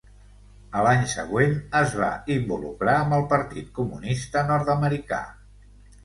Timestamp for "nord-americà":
4.49-5.21